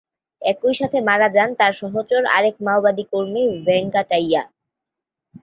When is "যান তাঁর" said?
1.35-1.73